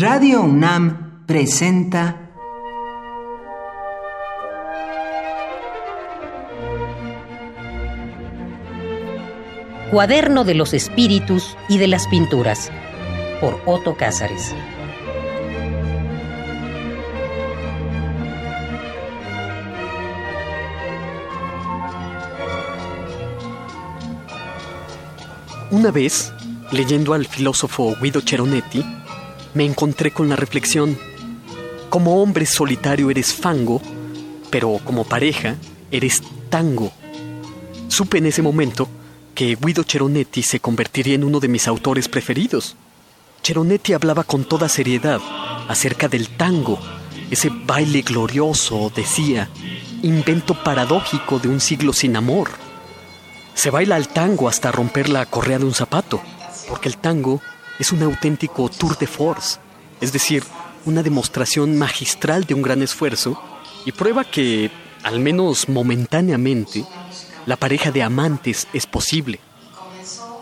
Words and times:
Radio 0.00 0.40
UNAM 0.40 1.26
presenta 1.26 2.30
Cuaderno 9.90 10.44
de 10.44 10.54
los 10.54 10.72
Espíritus 10.72 11.54
y 11.68 11.76
de 11.76 11.86
las 11.86 12.06
Pinturas 12.08 12.70
por 13.42 13.60
Otto 13.66 13.94
Cázares. 13.98 14.54
Una 25.70 25.90
vez, 25.90 26.32
leyendo 26.72 27.12
al 27.12 27.26
filósofo 27.26 27.94
Guido 28.00 28.22
Cheronetti, 28.22 28.82
me 29.54 29.64
encontré 29.64 30.10
con 30.10 30.28
la 30.28 30.36
reflexión, 30.36 30.98
como 31.88 32.22
hombre 32.22 32.46
solitario 32.46 33.10
eres 33.10 33.34
fango, 33.34 33.82
pero 34.50 34.78
como 34.84 35.04
pareja 35.04 35.56
eres 35.90 36.22
tango. 36.48 36.92
Supe 37.88 38.18
en 38.18 38.26
ese 38.26 38.42
momento 38.42 38.88
que 39.34 39.56
Guido 39.60 39.82
Cheronetti 39.82 40.42
se 40.42 40.60
convertiría 40.60 41.14
en 41.14 41.24
uno 41.24 41.40
de 41.40 41.48
mis 41.48 41.66
autores 41.66 42.08
preferidos. 42.08 42.76
Cheronetti 43.42 43.92
hablaba 43.92 44.22
con 44.22 44.44
toda 44.44 44.68
seriedad 44.68 45.20
acerca 45.68 46.08
del 46.08 46.28
tango, 46.28 46.78
ese 47.30 47.50
baile 47.50 48.02
glorioso, 48.02 48.92
decía, 48.94 49.48
invento 50.02 50.54
paradójico 50.62 51.38
de 51.38 51.48
un 51.48 51.60
siglo 51.60 51.92
sin 51.92 52.16
amor. 52.16 52.50
Se 53.54 53.70
baila 53.70 53.96
al 53.96 54.08
tango 54.08 54.48
hasta 54.48 54.72
romper 54.72 55.08
la 55.08 55.26
correa 55.26 55.58
de 55.58 55.64
un 55.64 55.74
zapato, 55.74 56.20
porque 56.68 56.88
el 56.88 56.98
tango 56.98 57.40
es 57.80 57.92
un 57.92 58.02
auténtico 58.02 58.68
tour 58.68 58.96
de 58.98 59.06
force, 59.06 59.58
es 60.02 60.12
decir, 60.12 60.44
una 60.84 61.02
demostración 61.02 61.78
magistral 61.78 62.44
de 62.44 62.52
un 62.52 62.60
gran 62.60 62.82
esfuerzo 62.82 63.42
y 63.86 63.92
prueba 63.92 64.22
que, 64.22 64.70
al 65.02 65.18
menos 65.18 65.66
momentáneamente, 65.68 66.84
la 67.46 67.56
pareja 67.56 67.90
de 67.90 68.02
amantes 68.02 68.68
es 68.74 68.84
posible. 68.86 69.40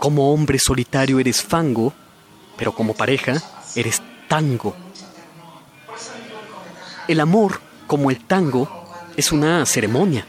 Como 0.00 0.32
hombre 0.32 0.58
solitario 0.58 1.20
eres 1.20 1.42
fango, 1.42 1.92
pero 2.56 2.74
como 2.74 2.94
pareja 2.94 3.42
eres 3.74 4.00
tango. 4.28 4.74
El 7.06 7.20
amor, 7.20 7.60
como 7.86 8.10
el 8.10 8.24
tango, 8.24 8.66
es 9.14 9.30
una 9.30 9.66
ceremonia. 9.66 10.26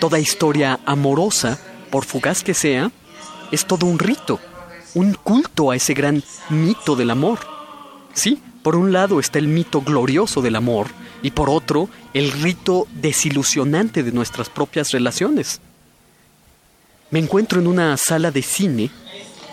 Toda 0.00 0.18
historia 0.18 0.80
amorosa, 0.86 1.58
por 1.90 2.04
fugaz 2.04 2.42
que 2.42 2.52
sea, 2.52 2.90
es 3.52 3.64
todo 3.64 3.86
un 3.86 4.00
rito, 4.00 4.40
un 4.96 5.12
culto 5.12 5.70
a 5.70 5.76
ese 5.76 5.92
gran 5.92 6.22
mito 6.48 6.96
del 6.96 7.10
amor. 7.10 7.38
Sí, 8.14 8.40
por 8.62 8.76
un 8.76 8.94
lado 8.94 9.20
está 9.20 9.38
el 9.38 9.46
mito 9.46 9.82
glorioso 9.82 10.40
del 10.40 10.56
amor 10.56 10.86
y 11.22 11.32
por 11.32 11.50
otro 11.50 11.90
el 12.14 12.32
rito 12.32 12.88
desilusionante 12.94 14.02
de 14.02 14.10
nuestras 14.10 14.48
propias 14.48 14.92
relaciones. 14.92 15.60
Me 17.10 17.18
encuentro 17.18 17.60
en 17.60 17.66
una 17.66 17.94
sala 17.98 18.30
de 18.30 18.40
cine, 18.40 18.90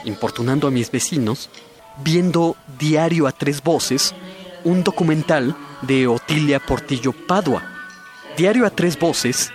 importunando 0.05 0.65
a 0.65 0.71
mis 0.71 0.89
vecinos, 0.89 1.49
viendo 2.01 2.55
Diario 2.79 3.27
a 3.27 3.33
tres 3.33 3.61
voces, 3.61 4.15
un 4.63 4.81
documental 4.81 5.57
de 5.81 6.07
Otilia 6.07 6.61
Portillo 6.61 7.11
Padua. 7.11 7.63
Diario 8.37 8.65
a 8.65 8.69
tres 8.69 8.97
voces 8.97 9.51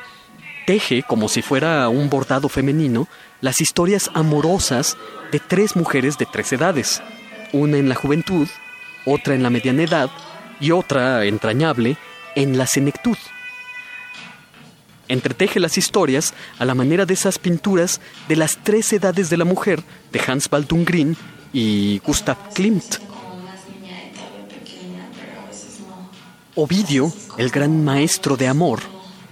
teje, 0.69 1.02
como 1.02 1.30
si 1.30 1.41
fuera 1.41 1.88
un 1.88 2.11
bordado 2.11 2.50
femenino, 2.50 3.08
las 3.41 3.62
historias 3.62 4.11
amorosas 4.12 4.98
de 5.33 5.41
tres 5.41 5.77
mujeres 5.77 6.19
de 6.19 6.27
tres 6.27 6.52
edades, 6.52 7.02
una 7.55 7.78
en 7.78 7.88
la 7.88 7.94
juventud, 7.94 8.47
otra 9.06 9.34
en 9.34 9.42
la 9.42 9.48
mediana 9.48 9.84
edad 9.84 10.11
y 10.61 10.72
otra, 10.72 11.24
entrañable, 11.24 11.96
en 12.34 12.58
la 12.58 12.66
senectud 12.66 13.16
entreteje 15.08 15.58
las 15.58 15.78
historias 15.78 16.34
a 16.58 16.66
la 16.66 16.74
manera 16.74 17.06
de 17.06 17.14
esas 17.14 17.39
pinturas 17.39 17.98
de 18.28 18.36
las 18.36 18.58
tres 18.62 18.92
edades 18.92 19.30
de 19.30 19.39
la 19.39 19.46
mujer 19.46 19.83
de 20.12 20.20
Hans 20.20 20.51
Baldung 20.51 20.84
Green 20.84 21.17
y 21.51 21.98
Gustav 22.01 22.36
Klimt. 22.52 22.96
Ovidio, 26.57 27.11
el 27.39 27.48
gran 27.48 27.83
maestro 27.83 28.36
de 28.36 28.48
amor, 28.48 28.80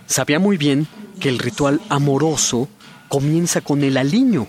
sabía 0.06 0.38
muy 0.38 0.56
bien 0.56 0.88
que 1.20 1.28
el 1.28 1.38
ritual 1.38 1.80
amoroso 1.88 2.68
comienza 3.08 3.60
con 3.60 3.82
el 3.82 3.96
aliño, 3.96 4.46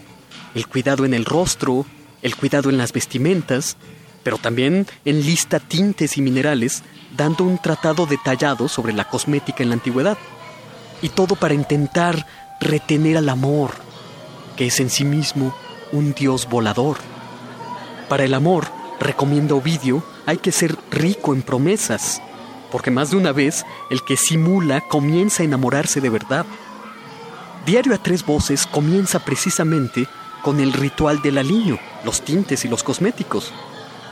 el 0.55 0.67
cuidado 0.67 1.05
en 1.05 1.13
el 1.13 1.25
rostro, 1.25 1.85
el 2.21 2.35
cuidado 2.35 2.69
en 2.69 2.77
las 2.77 2.93
vestimentas, 2.93 3.77
pero 4.23 4.37
también 4.37 4.87
en 5.05 5.21
lista 5.21 5.59
tintes 5.59 6.17
y 6.17 6.21
minerales, 6.21 6.83
dando 7.15 7.43
un 7.43 7.57
tratado 7.59 8.05
detallado 8.05 8.67
sobre 8.67 8.93
la 8.93 9.07
cosmética 9.07 9.63
en 9.63 9.69
la 9.69 9.75
antigüedad. 9.75 10.17
Y 11.01 11.09
todo 11.09 11.35
para 11.35 11.53
intentar 11.53 12.25
retener 12.59 13.17
al 13.17 13.29
amor, 13.29 13.71
que 14.55 14.67
es 14.67 14.79
en 14.79 14.89
sí 14.89 15.05
mismo 15.05 15.55
un 15.91 16.13
dios 16.13 16.49
volador. 16.49 16.97
Para 18.09 18.25
el 18.25 18.33
amor, 18.33 18.67
recomienda 18.99 19.55
Ovidio, 19.55 20.03
hay 20.25 20.37
que 20.37 20.51
ser 20.51 20.75
rico 20.91 21.33
en 21.33 21.43
promesas, 21.43 22.21
porque 22.71 22.91
más 22.91 23.11
de 23.11 23.17
una 23.17 23.31
vez 23.31 23.65
el 23.89 24.03
que 24.03 24.17
simula 24.17 24.81
comienza 24.81 25.43
a 25.43 25.45
enamorarse 25.45 26.01
de 26.01 26.09
verdad. 26.09 26.45
Diario 27.65 27.93
a 27.93 27.97
tres 27.97 28.25
voces 28.25 28.65
comienza 28.65 29.19
precisamente 29.19 30.07
con 30.41 30.59
el 30.59 30.73
ritual 30.73 31.21
del 31.21 31.37
aliño, 31.37 31.79
los 32.05 32.21
tintes 32.21 32.63
y 32.65 32.67
los 32.67 32.83
cosméticos. 32.83 33.53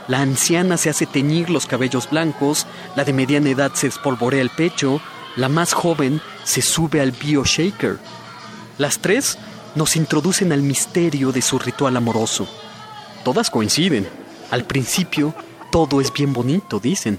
La 0.08 0.20
anciana 0.20 0.76
se 0.76 0.90
hace 0.90 1.06
teñir 1.06 1.50
los 1.50 1.66
cabellos 1.66 2.10
blancos, 2.10 2.66
la 2.94 3.04
de 3.04 3.12
mediana 3.12 3.50
edad 3.50 3.72
se 3.74 3.86
espolvorea 3.88 4.42
el 4.42 4.50
pecho, 4.50 5.00
la 5.34 5.48
más 5.48 5.72
joven 5.72 6.20
se 6.44 6.62
sube 6.62 7.00
al 7.00 7.12
bio-shaker. 7.12 7.98
Las 8.78 8.98
tres 8.98 9.38
nos 9.74 9.96
introducen 9.96 10.52
al 10.52 10.62
misterio 10.62 11.32
de 11.32 11.42
su 11.42 11.58
ritual 11.58 11.96
amoroso. 11.96 12.46
Todas 13.24 13.50
coinciden. 13.50 14.08
Al 14.50 14.64
principio, 14.64 15.34
todo 15.72 16.00
es 16.00 16.12
bien 16.12 16.32
bonito, 16.32 16.78
dicen. 16.78 17.18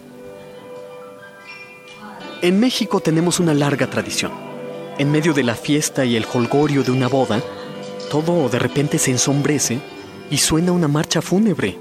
En 2.44 2.60
México 2.60 3.00
tenemos 3.00 3.40
una 3.40 3.56
larga 3.56 3.90
tradición. 3.90 4.32
En 5.00 5.12
medio 5.12 5.34
de 5.34 5.42
la 5.42 5.56
fiesta 5.56 6.06
y 6.06 6.16
el 6.16 6.28
holgorio 6.32 6.84
de 6.84 6.92
una 6.92 7.08
boda, 7.08 7.42
todo 8.12 8.48
de 8.48 8.60
repente 8.60 9.00
se 9.00 9.10
ensombrece 9.10 9.80
y 10.30 10.38
suena 10.38 10.72
una 10.72 10.88
marcha 10.88 11.24
fúnebre. 11.24 11.80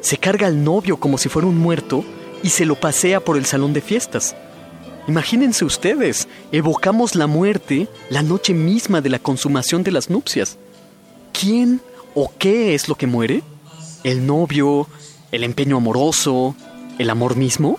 Se 0.00 0.16
carga 0.16 0.46
al 0.46 0.64
novio 0.64 0.96
como 0.96 1.18
si 1.18 1.28
fuera 1.28 1.48
un 1.48 1.58
muerto 1.58 2.02
y 2.42 2.48
se 2.48 2.64
lo 2.64 2.76
pasea 2.76 3.20
por 3.20 3.36
el 3.36 3.44
salón 3.44 3.74
de 3.74 3.82
fiestas. 3.82 4.34
Imagínense 5.06 5.66
ustedes, 5.66 6.28
evocamos 6.50 7.14
la 7.14 7.26
muerte 7.26 7.86
la 8.08 8.22
noche 8.22 8.54
misma 8.54 9.02
de 9.02 9.10
la 9.10 9.18
consumación 9.18 9.82
de 9.82 9.90
las 9.90 10.08
nupcias. 10.08 10.56
¿Quién 11.38 11.82
o 12.14 12.32
qué 12.38 12.74
es 12.74 12.88
lo 12.88 12.94
que 12.94 13.06
muere? 13.06 13.42
¿El 14.02 14.26
novio? 14.26 14.88
¿El 15.30 15.44
empeño 15.44 15.76
amoroso? 15.76 16.56
¿El 16.98 17.10
amor 17.10 17.36
mismo? 17.36 17.78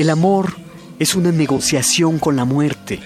El 0.00 0.08
amor 0.08 0.54
es 0.98 1.14
una 1.14 1.30
negociación 1.30 2.18
con 2.18 2.34
la 2.34 2.46
muerte. 2.46 3.00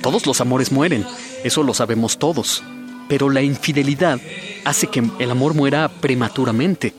Todos 0.00 0.24
los 0.24 0.40
amores 0.40 0.72
mueren, 0.72 1.04
eso 1.44 1.62
lo 1.62 1.74
sabemos 1.74 2.16
todos, 2.16 2.62
pero 3.06 3.28
la 3.28 3.42
infidelidad 3.42 4.18
hace 4.64 4.86
que 4.86 5.04
el 5.18 5.30
amor 5.30 5.52
muera 5.52 5.90
prematuramente. 5.90 6.94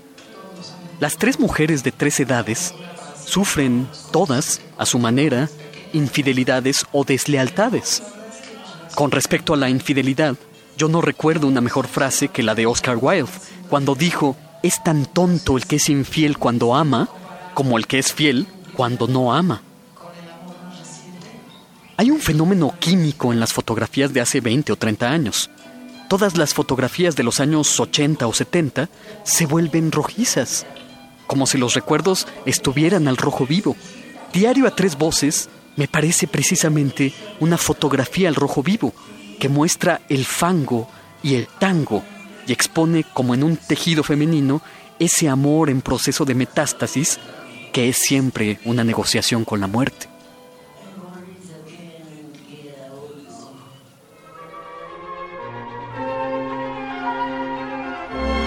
Las 1.00 1.18
tres 1.18 1.40
mujeres 1.40 1.84
de 1.84 1.92
tres 1.92 2.20
edades 2.20 2.76
sufren 3.26 3.88
todas, 4.12 4.62
a 4.78 4.86
su 4.86 5.00
manera, 5.00 5.50
infidelidades 5.94 6.86
o 6.92 7.04
deslealtades. 7.04 8.04
Con 8.94 9.10
respecto 9.10 9.56
a 9.56 9.58
la 9.58 9.72
infidelidad, 9.72 10.36
yo 10.78 10.90
no 10.90 11.02
recuerdo 11.02 11.48
una 11.48 11.62
mejor 11.62 11.88
frase 11.88 12.28
que 12.28 12.44
la 12.44 12.54
de 12.54 12.68
Oscar 12.68 13.00
Wilde, 13.02 13.32
cuando 13.68 13.96
dijo, 13.96 14.36
es 14.62 14.84
tan 14.84 15.08
tonto 15.08 15.58
el 15.58 15.66
que 15.66 15.78
es 15.78 15.90
infiel 15.90 16.38
cuando 16.38 16.76
ama 16.76 17.10
como 17.56 17.80
el 17.80 17.88
que 17.88 17.98
es 17.98 18.14
fiel 18.14 18.46
cuando 18.78 19.08
no 19.08 19.34
ama. 19.34 19.64
Hay 21.98 22.12
un 22.12 22.20
fenómeno 22.20 22.76
químico 22.80 23.34
en 23.34 23.40
las 23.40 23.52
fotografías 23.52 24.14
de 24.14 24.22
hace 24.22 24.40
20 24.40 24.72
o 24.72 24.76
30 24.76 25.10
años. 25.10 25.50
Todas 26.08 26.38
las 26.38 26.54
fotografías 26.54 27.16
de 27.16 27.24
los 27.24 27.40
años 27.40 27.80
80 27.80 28.28
o 28.28 28.34
70 28.34 28.88
se 29.24 29.46
vuelven 29.48 29.92
rojizas, 29.92 30.68
como 31.26 31.48
si 31.48 31.58
los 31.58 31.74
recuerdos 31.74 32.28
estuvieran 32.46 33.08
al 33.08 33.18
rojo 33.18 33.48
vivo. 33.48 33.76
Diario 34.32 34.68
a 34.68 34.76
tres 34.76 34.96
voces 34.96 35.50
me 35.76 35.88
parece 35.88 36.28
precisamente 36.28 37.14
una 37.40 37.58
fotografía 37.58 38.30
al 38.30 38.36
rojo 38.36 38.62
vivo 38.62 38.94
que 39.40 39.50
muestra 39.50 40.02
el 40.08 40.24
fango 40.26 40.88
y 41.24 41.34
el 41.34 41.48
tango 41.48 42.04
y 42.46 42.54
expone 42.54 43.04
como 43.04 43.34
en 43.34 43.44
un 43.44 43.58
tejido 43.58 44.04
femenino 44.04 44.62
ese 45.00 45.30
amor 45.30 45.72
en 45.72 45.82
proceso 45.82 46.26
de 46.26 46.36
metástasis 46.36 47.20
que 47.78 47.90
es 47.90 48.00
siempre 48.00 48.58
una 48.66 48.84
negociación 48.84 49.46
con 49.46 49.60
la 49.60 49.68
muerte. 49.68 50.08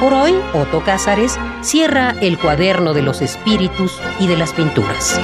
Por 0.00 0.12
hoy 0.15 0.35
Otto 0.53 0.82
Cázares 0.82 1.38
cierra 1.62 2.17
el 2.21 2.41
cuaderno 2.41 2.93
de 2.93 3.03
los 3.03 3.23
espíritus 3.23 4.00
y 4.19 4.27
de 4.27 4.37
las 4.37 4.53
pinturas. 4.53 5.21